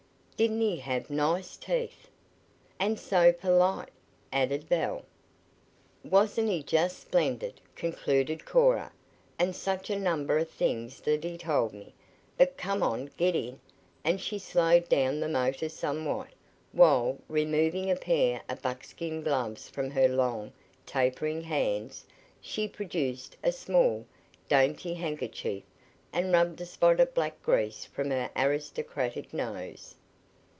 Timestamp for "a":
9.91-9.99, 17.91-17.95, 23.43-23.51, 26.59-26.65